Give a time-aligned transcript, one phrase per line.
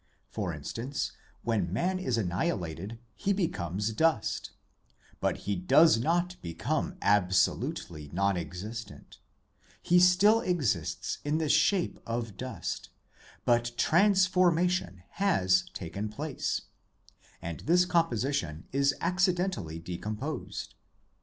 [0.31, 1.11] For instance,
[1.43, 4.49] when man is annihilated he becomes dust,
[5.19, 9.19] but he does not become absolutely non existent;
[9.79, 12.89] he still exists in the shape of dust;
[13.45, 16.63] but trans formation has taken place,
[17.39, 20.73] and this composition is accidentally decomposed.